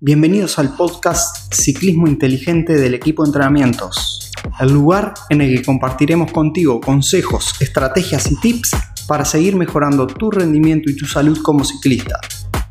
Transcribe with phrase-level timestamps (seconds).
[0.00, 6.30] Bienvenidos al podcast Ciclismo Inteligente del equipo de entrenamientos, el lugar en el que compartiremos
[6.30, 8.76] contigo consejos, estrategias y tips
[9.08, 12.20] para seguir mejorando tu rendimiento y tu salud como ciclista.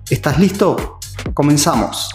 [0.10, 1.00] ¿Estás listo?
[1.34, 2.10] Comenzamos.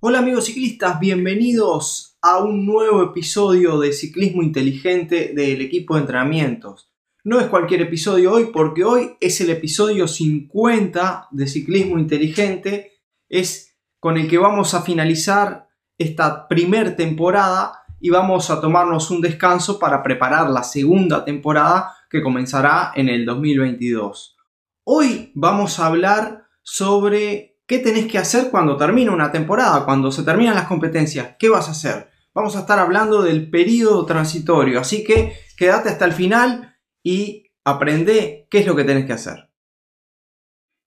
[0.00, 6.93] Hola amigos ciclistas, bienvenidos a un nuevo episodio de Ciclismo Inteligente del equipo de entrenamientos.
[7.26, 13.00] No es cualquier episodio hoy porque hoy es el episodio 50 de Ciclismo Inteligente.
[13.30, 19.22] Es con el que vamos a finalizar esta primer temporada y vamos a tomarnos un
[19.22, 24.36] descanso para preparar la segunda temporada que comenzará en el 2022.
[24.84, 30.24] Hoy vamos a hablar sobre qué tenés que hacer cuando termina una temporada, cuando se
[30.24, 31.36] terminan las competencias.
[31.38, 32.10] ¿Qué vas a hacer?
[32.34, 36.73] Vamos a estar hablando del periodo transitorio, así que quédate hasta el final
[37.04, 39.50] y aprende qué es lo que tenés que hacer.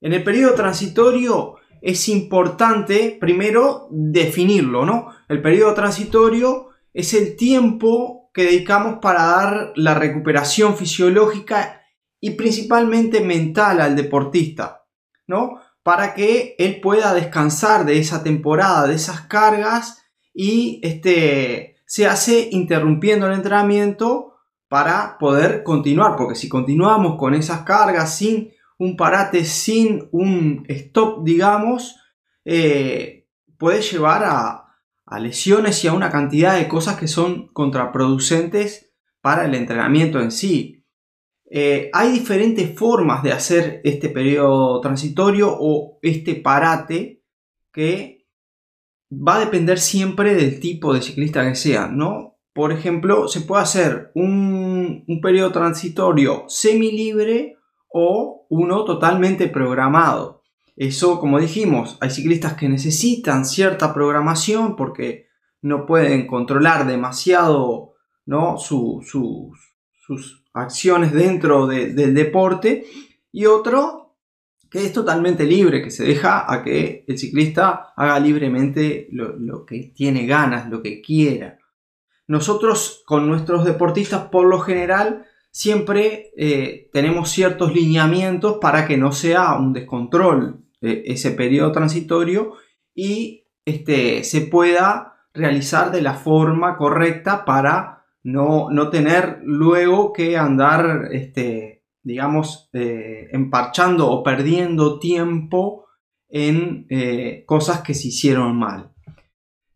[0.01, 5.07] En el periodo transitorio es importante primero definirlo, ¿no?
[5.29, 11.81] El periodo transitorio es el tiempo que dedicamos para dar la recuperación fisiológica
[12.19, 14.85] y principalmente mental al deportista,
[15.27, 15.61] ¿no?
[15.83, 22.49] Para que él pueda descansar de esa temporada, de esas cargas y este, se hace
[22.51, 24.36] interrumpiendo el entrenamiento
[24.67, 31.23] para poder continuar, porque si continuamos con esas cargas sin un parate, sin un stop,
[31.23, 31.95] digamos,
[32.45, 34.63] eh, puede llevar a,
[35.19, 40.85] lesiones y a una cantidad de cosas que son contraproducentes para el entrenamiento en sí.
[41.49, 47.23] Eh, hay diferentes formas de hacer este periodo transitorio o este parate
[47.71, 48.27] que
[49.11, 52.36] va a depender siempre del tipo de ciclista que sea, ¿no?
[52.57, 60.41] Por ejemplo, se puede hacer un, periodo transitorio semi-libre o uno totalmente programado.
[60.75, 65.27] Eso, como dijimos, hay ciclistas que necesitan cierta programación porque
[65.61, 67.93] no pueden controlar demasiado
[68.25, 68.57] ¿no?
[68.57, 69.05] sus
[70.51, 72.85] acciones dentro del deporte
[73.31, 74.15] y otro
[74.71, 79.91] que es totalmente libre, que se deja a que el ciclista haga libremente lo que
[79.95, 81.56] tiene ganas, lo que quiera.
[82.27, 89.13] Nosotros con nuestros deportistas por lo general siempre eh, tenemos ciertos lineamientos para que no
[89.13, 92.53] sea un descontrol eh, ese periodo transitorio
[92.93, 101.07] y este, se pueda realizar de la forma correcta para no, tener luego que andar,
[101.11, 105.85] este, digamos, eh, emparchando o perdiendo tiempo
[106.27, 106.85] en
[107.45, 108.91] cosas que se hicieron mal.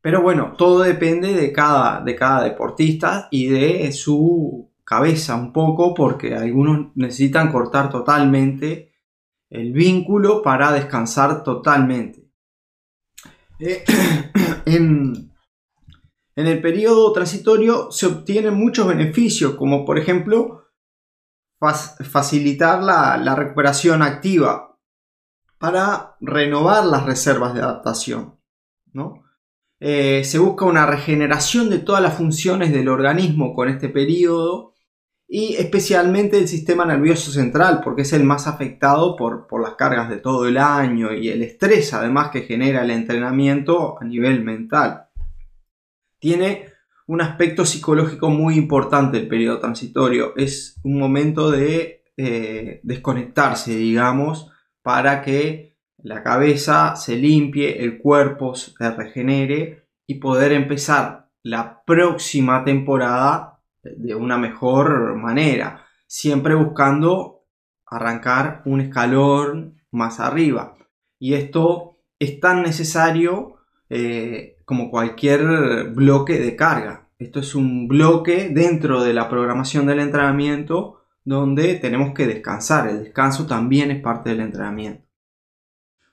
[0.02, 5.94] Pero bueno, todo depende de cada, de cada deportista y de su cabeza un poco,
[5.94, 8.92] porque algunos necesitan cortar totalmente
[9.50, 12.30] el vínculo para descansar totalmente.
[13.60, 13.84] Eh,
[14.66, 15.32] en,
[16.36, 20.66] el periodo transitorio se obtienen muchos beneficios, como por ejemplo
[21.60, 24.80] facilitar la, la recuperación activa
[25.60, 28.40] para renovar las reservas de adaptación.
[28.94, 29.24] ¿no?
[29.84, 34.76] Eh, se busca una regeneración de todas las funciones del organismo con este periodo
[35.28, 40.18] y especialmente el sistema nervioso central porque es el más afectado por, las cargas de
[40.18, 45.08] todo el año y el estrés además que genera el entrenamiento a nivel mental.
[46.20, 46.68] Tiene
[47.08, 50.36] un aspecto psicológico muy importante el periodo transitorio.
[50.38, 54.52] Es un momento de eh, desconectarse, digamos,
[54.84, 55.71] para que
[56.04, 64.16] la cabeza se limpie, el cuerpo se regenere y poder empezar la próxima temporada de
[64.16, 67.46] una mejor manera, siempre buscando
[67.86, 70.76] arrancar un escalón más arriba.
[71.20, 73.58] Y esto es tan necesario
[73.90, 77.10] eh, como cualquier bloque de carga.
[77.20, 82.88] Esto es un bloque dentro de la programación del entrenamiento donde tenemos que descansar.
[82.88, 85.11] El descanso también es parte del entrenamiento.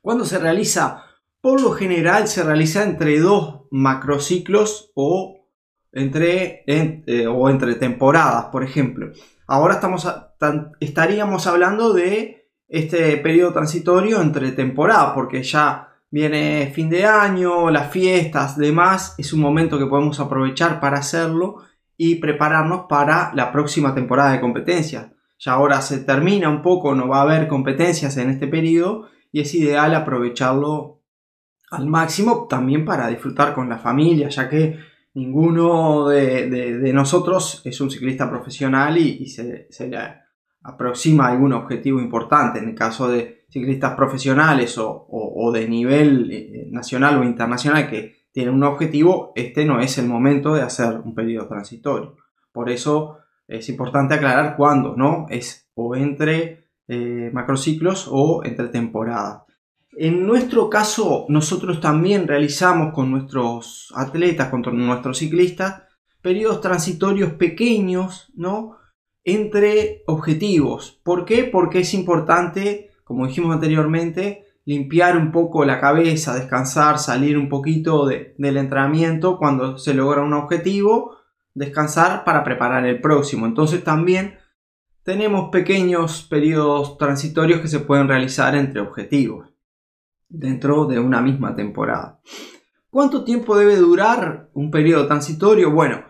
[0.09, 1.05] Cuando se realiza?
[1.43, 5.45] Por lo general se realiza entre dos macrociclos o
[5.93, 9.13] entre, eh, o entre temporadas, por ejemplo.
[9.47, 10.09] Ahora estamos
[10.81, 17.91] estaríamos hablando de este periodo transitorio entre temporadas, porque ya viene fin de año, las
[17.91, 21.57] fiestas, demás, es un momento que podemos aprovechar para hacerlo
[21.99, 25.09] y prepararnos para la próxima temporada de competencias.
[25.39, 29.41] Ya ahora se termina un poco, no va a haber competencias en este periodo y
[29.41, 31.03] es ideal aprovecharlo
[31.71, 34.79] al máximo también para disfrutar con la familia, ya que
[35.15, 39.99] ninguno de, nosotros es un ciclista profesional y, se, le
[40.63, 42.59] aproxima algún objetivo importante.
[42.59, 48.55] En el caso de ciclistas profesionales o, de nivel eh, nacional o internacional que tienen
[48.55, 52.17] un objetivo, este no es el momento de hacer un periodo transitorio.
[52.53, 55.27] Por eso es importante aclarar cuándo, ¿no?
[55.31, 59.43] Es o entre eh, macrociclos o entre temporadas.
[59.93, 65.83] En nuestro caso, nosotros también realizamos con nuestros atletas, con nuestros ciclistas,
[66.23, 68.77] periodos transitorios pequeños, ¿no?
[69.25, 71.01] Entre objetivos.
[71.03, 71.45] ¿Por qué?
[71.45, 78.07] Porque es importante, como dijimos anteriormente, limpiar un poco la cabeza, descansar, salir un poquito
[78.07, 81.17] del entrenamiento cuando se logra un objetivo,
[81.55, 83.47] descansar para preparar el próximo.
[83.47, 84.39] Entonces también
[85.03, 89.49] tenemos pequeños periodos transitorios que se pueden realizar entre objetivos
[90.29, 92.21] dentro de una misma temporada.
[92.91, 95.71] ¿Cuánto tiempo debe durar un periodo transitorio?
[95.71, 96.05] Bueno,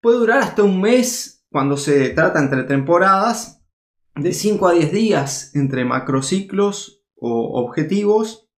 [0.00, 3.60] puede durar hasta un mes cuando se trata entre temporadas,
[4.14, 8.48] de 5 a 10 días entre macrociclos o objetivos.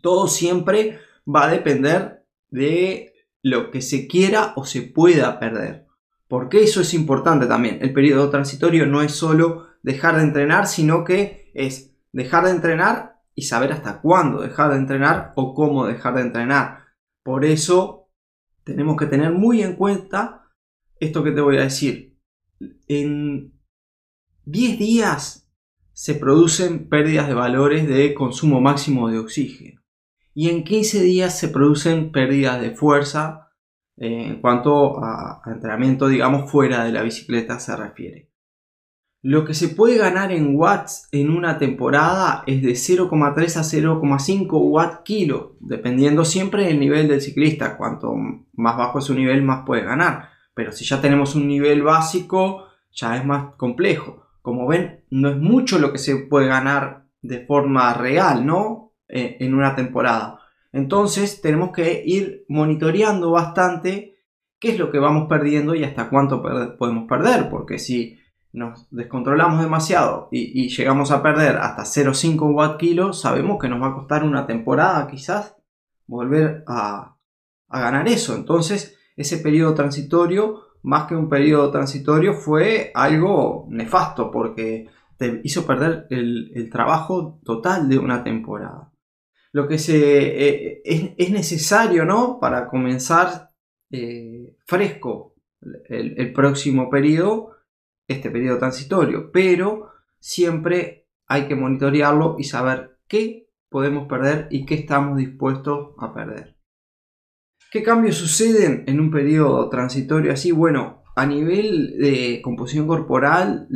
[0.00, 5.85] Todo siempre va a depender de lo que se quiera o se pueda perder.
[6.28, 7.78] Porque eso es importante también.
[7.80, 13.22] El periodo transitorio no es solo dejar de entrenar, sino que es dejar de entrenar
[13.34, 16.86] y saber hasta cuándo dejar de entrenar o cómo dejar de entrenar.
[17.22, 18.08] Por eso
[18.64, 20.50] tenemos que tener muy en cuenta
[20.98, 22.18] esto que te voy a decir.
[22.88, 23.52] En
[24.46, 25.48] 10 días
[25.92, 29.82] se producen pérdidas de valores de consumo máximo de oxígeno.
[30.34, 33.45] Y en 15 días se producen pérdidas de fuerza
[33.96, 38.30] eh, en cuanto a entrenamiento, digamos, fuera de la bicicleta se refiere.
[39.28, 44.48] Lo que se puede ganar en watts en una temporada es de 0,3 a 0,5
[44.70, 47.76] watt kilo, dependiendo siempre del nivel del ciclista.
[47.76, 48.14] Cuanto
[48.52, 50.28] más bajo es su nivel, más puede ganar.
[50.54, 54.28] Pero si ya tenemos un nivel básico, ya es más complejo.
[54.42, 58.92] Como ven, no es mucho lo que se puede ganar de forma real, ¿no?
[59.08, 60.38] Eh, en una temporada.
[60.76, 64.18] Entonces tenemos que ir monitoreando bastante
[64.60, 66.42] qué es lo que vamos perdiendo y hasta cuánto
[66.78, 67.48] podemos perder.
[67.48, 68.18] Porque si
[68.52, 73.88] nos descontrolamos demasiado y, llegamos a perder hasta 0,5 watt kilo, sabemos que nos va
[73.88, 75.56] a costar una temporada quizás
[76.06, 77.16] volver a,
[77.70, 78.34] ganar eso.
[78.34, 85.66] Entonces, ese periodo transitorio, más que un periodo transitorio, fue algo nefasto porque te hizo
[85.66, 88.92] perder el, trabajo total de una temporada.
[89.56, 90.82] Lo que eh,
[91.16, 92.38] es, necesario, ¿no?
[92.38, 93.52] Para comenzar
[93.90, 95.34] eh, fresco
[95.88, 97.56] el, el próximo periodo
[98.06, 104.74] este periodo transitorio, pero siempre hay que monitorearlo y saber qué podemos perder y qué
[104.74, 106.58] estamos dispuestos a perder.
[107.72, 110.52] ¿Qué cambios suceden en un periodo transitorio así?
[110.52, 113.68] Bueno, a nivel de composición corporal,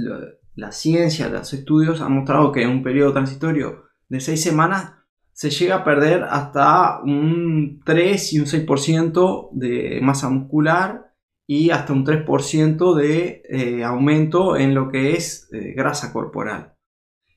[0.57, 5.00] la ciencia, los estudios han mostrado que en un periodo transitorio de 6 semanas
[5.41, 11.15] se llega a perder hasta un 3 y un 6% de masa muscular
[11.47, 16.75] y hasta un 3% de eh, aumento en lo que es eh, grasa corporal.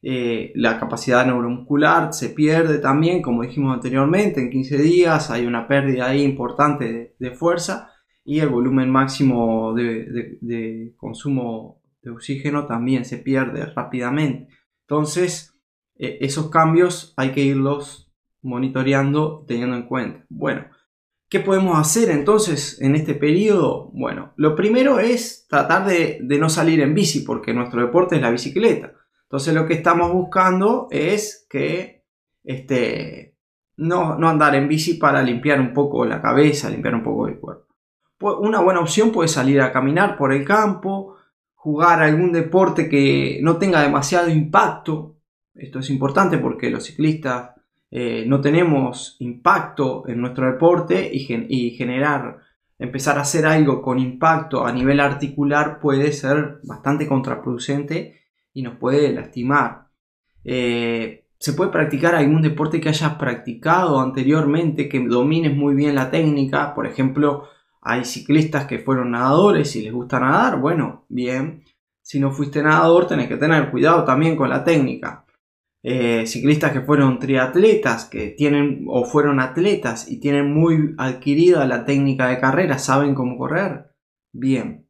[0.02, 5.66] Eh, la capacidad neuromuscular se pierde también, como dijimos anteriormente, en 15 días hay una
[5.66, 7.90] pérdida importante de, fuerza
[8.26, 14.50] y el volumen máximo de, consumo de oxígeno también se pierde rápidamente.
[14.82, 15.53] Entonces,
[15.96, 20.26] esos cambios hay que irlos monitoreando teniendo en cuenta.
[20.30, 20.66] Bueno,
[21.34, 23.90] ¿Qué podemos hacer entonces en este periodo?
[23.92, 28.30] Bueno, lo primero es tratar de, no salir en bici, porque nuestro deporte es la
[28.30, 28.94] bicicleta.
[29.24, 32.06] Entonces lo que estamos buscando es que
[32.44, 33.36] este,
[33.78, 37.40] no, no andar en bici para limpiar un poco la cabeza, limpiar un poco el
[37.40, 37.66] cuerpo.
[38.20, 41.16] Una buena opción puede salir a caminar por el campo,
[41.56, 45.16] jugar algún deporte que no tenga demasiado impacto.
[45.56, 47.52] Esto es importante porque los ciclistas
[47.92, 52.40] eh, no tenemos impacto en nuestro deporte y, generar,
[52.80, 58.20] empezar a hacer algo con impacto a nivel articular puede ser bastante contraproducente
[58.52, 59.90] y nos puede lastimar.
[60.44, 66.10] Eh, se puede practicar algún deporte que hayas practicado anteriormente, que domines muy bien la
[66.10, 66.74] técnica.
[66.74, 67.50] Por ejemplo,
[67.82, 70.60] hay ciclistas que fueron nadadores y les gusta nadar.
[70.60, 71.64] Bueno, bien.
[72.02, 75.26] Si no fuiste nadador, tenés que tener cuidado también con la técnica.
[75.86, 81.84] Eh, ciclistas que fueron triatletas, que tienen o fueron atletas y tienen muy adquirida la
[81.84, 83.92] técnica de carrera, saben cómo correr.
[84.32, 84.88] Bien.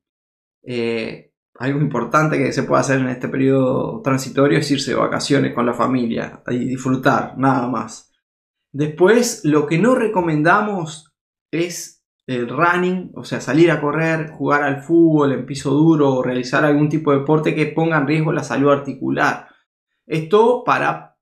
[0.63, 5.53] Eh, algo importante que se puede hacer en este periodo transitorio es irse de vacaciones
[5.53, 8.11] con la familia y disfrutar, nada más.
[8.71, 11.11] Después, lo que no recomendamos
[11.51, 16.23] es el running, o sea, salir a correr, jugar al fútbol en piso duro o
[16.23, 19.47] realizar algún tipo de deporte que ponga en riesgo la salud articular.
[20.05, 21.17] Esto para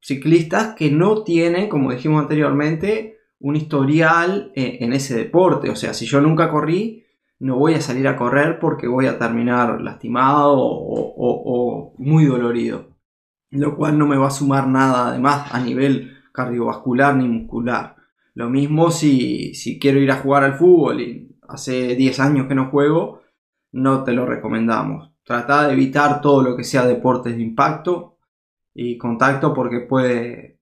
[0.00, 5.70] ciclistas que no tienen, como dijimos anteriormente, un historial eh, en ese deporte.
[5.70, 7.04] O sea, si yo nunca corrí,
[7.38, 12.96] no voy a salir a correr porque voy a terminar lastimado o, muy dolorido.
[13.50, 17.96] Lo cual no me va a sumar nada además a nivel cardiovascular ni muscular.
[18.34, 22.54] Lo mismo si, si quiero ir a jugar al fútbol y hace 10 años que
[22.54, 23.20] no juego,
[23.72, 25.12] no te lo recomendamos.
[25.24, 28.11] Trata de evitar todo lo que sea deportes de impacto
[28.74, 30.58] y contacto porque puede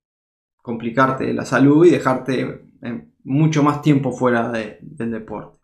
[0.57, 2.65] complicarte la salud y dejarte
[3.25, 5.59] mucho más tiempo fuera del deporte.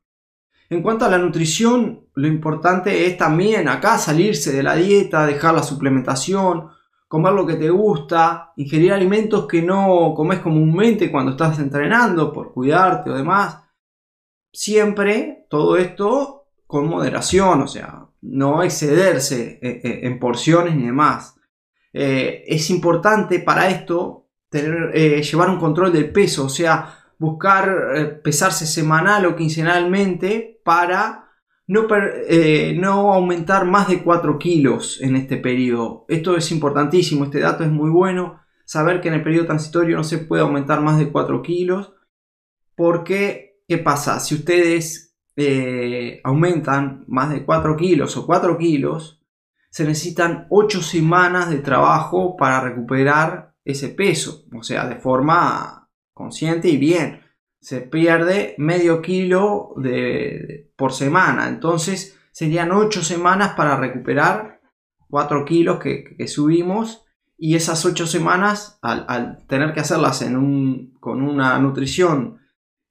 [0.68, 5.54] En cuanto a la nutrición, lo importante es también acá salirse de la dieta, dejar
[5.54, 6.70] la suplementación,
[7.06, 12.52] comer lo que te gusta, ingerir alimentos que no comes comúnmente cuando estás entrenando por
[12.52, 13.62] cuidarte o demás.
[14.52, 21.35] Siempre todo esto con moderación, o sea, no excederse eh, eh, en porciones ni demás.
[21.98, 28.66] Eh, es importante para esto tener, llevar un control del peso, o sea, buscar pesarse
[28.66, 31.26] semanal o quincenalmente para
[31.68, 31.86] no,
[32.28, 36.04] eh, no, aumentar más de 4 kilos en este periodo.
[36.08, 38.40] Esto es importantísimo, este dato es muy bueno.
[38.64, 41.94] Saber que en el periodo transitorio no se puede aumentar más de 4 kilos.
[42.76, 44.20] Porque, ¿qué pasa?
[44.20, 49.15] Si ustedes eh, aumentan más de 4 kilos o 4 kilos,
[49.76, 54.47] se necesitan 8 semanas de trabajo para recuperar ese peso.
[54.59, 57.21] O sea, de forma consciente y bien
[57.61, 61.50] se pierde medio kilo de, por semana.
[61.50, 64.62] Entonces serían 8 semanas para recuperar
[65.11, 67.04] 4 kilos que, subimos.
[67.37, 72.38] Y esas 8 semanas, al, tener que hacerlas en un, con una nutrición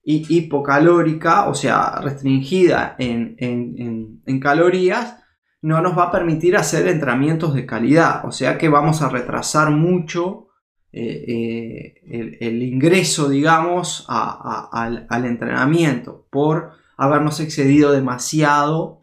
[0.03, 5.24] hipocalórica, o sea, restringida en, en, calorías,
[5.65, 8.23] no nos va a permitir hacer entrenamientos de calidad.
[8.25, 10.49] O sea que vamos a retrasar mucho
[10.91, 19.01] eh, eh, el, ingreso, digamos, al, entrenamiento por habernos excedido demasiado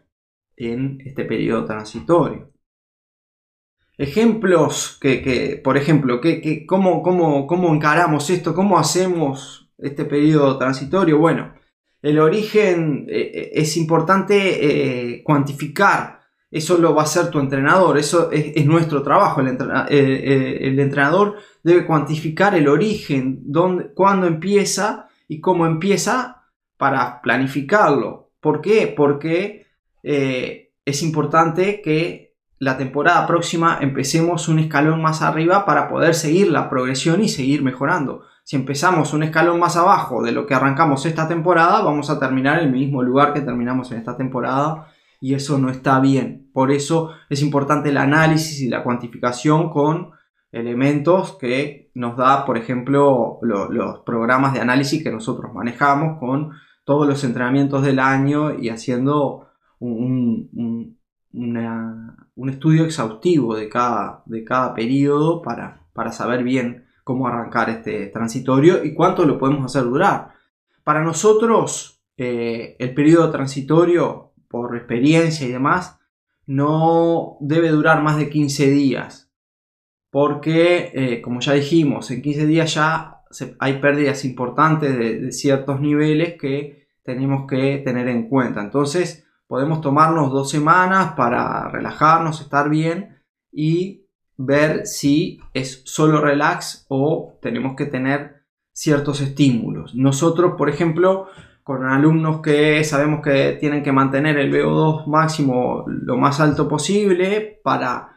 [0.55, 2.49] en este periodo transitorio.
[3.97, 8.55] Ejemplos que, por ejemplo, que, cómo, cómo, encaramos esto?
[8.55, 11.19] ¿Cómo hacemos este periodo transitorio?
[11.19, 11.55] Bueno,
[12.01, 16.22] el origen eh, es importante cuantificar
[16.53, 19.41] eso lo va a hacer tu entrenador, eso es, nuestro trabajo.
[19.41, 19.47] El,
[19.89, 26.43] el, entrenador debe cuantificar el origen, dónde, cuándo empieza y cómo empieza
[26.77, 28.29] para planificarlo.
[28.39, 28.93] ¿Por qué?
[28.95, 29.65] Porque
[30.03, 36.51] eh, es importante que la temporada próxima empecemos un escalón más arriba para poder seguir
[36.51, 38.21] la progresión y seguir mejorando.
[38.43, 42.59] Si empezamos un escalón más abajo de lo que arrancamos esta temporada, vamos a terminar
[42.59, 44.92] en el mismo lugar que terminamos en esta temporada
[45.23, 46.49] y eso no está bien.
[46.51, 50.11] Por eso es importante el análisis y la cuantificación con
[50.51, 56.51] elementos que nos da, por ejemplo, los programas de análisis que nosotros manejamos con
[56.83, 59.47] todos los entrenamientos del año y haciendo
[59.79, 60.97] un,
[62.49, 68.83] estudio exhaustivo de cada, de cada periodo para, para saber bien cómo arrancar este transitorio
[68.83, 70.33] y cuánto lo podemos hacer durar.
[70.83, 74.22] Para nosotros, eh, el periodo transitorio,
[74.53, 75.99] por experiencia y demás,
[76.45, 79.33] no debe durar más de 15 días
[80.13, 83.23] porque, eh, como ya dijimos, en 15 días ya
[83.57, 88.61] hay pérdidas importantes de, ciertos niveles que tenemos que tener en cuenta.
[88.61, 94.05] Entonces, podemos tomarnos dos semanas para relajarnos, estar bien y
[94.37, 99.95] ver si es solo relax o tenemos que tener ciertos estímulos.
[99.95, 101.25] Nosotros, por ejemplo,
[101.63, 107.59] con alumnos que sabemos que tienen que mantener el VO2 máximo lo más alto posible
[107.63, 108.09] para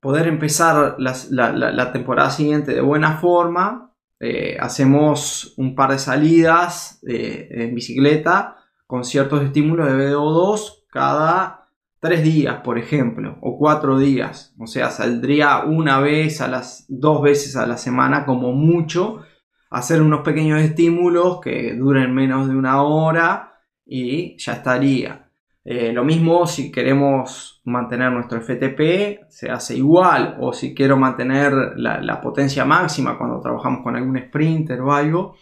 [0.00, 3.92] poder empezar la, temporada siguiente de buena forma.
[4.18, 11.60] Eh, hacemos un par de salidas eh, en bicicleta con ciertos estímulos de VO2 cada
[12.00, 14.54] tres días, por ejemplo, o cuatro días.
[14.58, 19.22] O sea, saldría una vez a las dos veces a la semana como mucho.
[19.70, 25.30] Hacer unos pequeños estímulos que duren menos de una hora y ya estaría.
[25.64, 30.36] Eh, lo mismo si queremos mantener nuestro FTP, se hace igual.
[30.40, 35.36] O si quiero mantener la, potencia máxima cuando trabajamos con algún sprinter o algo,